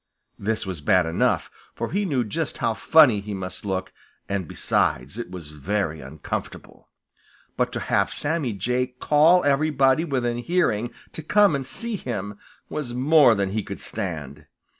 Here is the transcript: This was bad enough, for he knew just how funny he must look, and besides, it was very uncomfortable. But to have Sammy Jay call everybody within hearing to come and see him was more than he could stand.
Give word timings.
This 0.39 0.65
was 0.65 0.81
bad 0.81 1.05
enough, 1.05 1.51
for 1.75 1.91
he 1.91 2.05
knew 2.05 2.23
just 2.23 2.57
how 2.57 2.73
funny 2.73 3.19
he 3.19 3.35
must 3.35 3.63
look, 3.63 3.93
and 4.27 4.47
besides, 4.47 5.19
it 5.19 5.29
was 5.29 5.49
very 5.49 6.01
uncomfortable. 6.01 6.89
But 7.55 7.71
to 7.73 7.79
have 7.81 8.11
Sammy 8.11 8.53
Jay 8.53 8.87
call 8.99 9.43
everybody 9.43 10.03
within 10.03 10.39
hearing 10.39 10.89
to 11.13 11.21
come 11.21 11.53
and 11.55 11.67
see 11.67 11.97
him 11.97 12.39
was 12.67 12.95
more 12.95 13.35
than 13.35 13.51
he 13.51 13.61
could 13.61 13.79
stand. 13.79 14.47